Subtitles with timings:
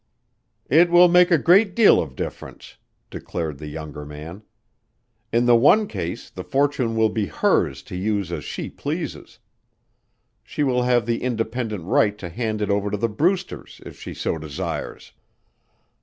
[0.67, 2.77] "It will make a great deal of difference,"
[3.11, 4.41] declared the younger man.
[5.31, 9.37] "In the one case the fortune will be hers to use as she pleases.
[10.43, 14.15] She will have the independent right to hand it over to the Brewsters if she
[14.15, 15.11] so desires.